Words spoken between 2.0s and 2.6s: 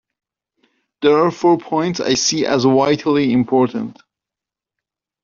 see